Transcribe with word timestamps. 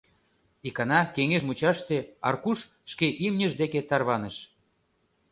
Икана 0.67 0.99
кеҥеж 1.15 1.43
мучаште 1.47 1.97
Аркуш 2.27 2.59
шке 2.91 3.07
имньыж 3.25 3.51
деке 3.61 3.79
тарваныш. 3.89 4.35